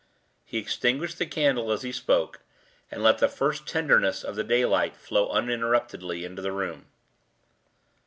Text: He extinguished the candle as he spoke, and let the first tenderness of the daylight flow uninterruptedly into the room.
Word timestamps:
He 0.43 0.57
extinguished 0.57 1.19
the 1.19 1.27
candle 1.27 1.71
as 1.71 1.83
he 1.83 1.91
spoke, 1.91 2.39
and 2.89 3.03
let 3.03 3.19
the 3.19 3.27
first 3.29 3.67
tenderness 3.67 4.23
of 4.23 4.35
the 4.35 4.43
daylight 4.43 4.95
flow 4.95 5.29
uninterruptedly 5.29 6.25
into 6.25 6.41
the 6.41 6.51
room. 6.51 6.87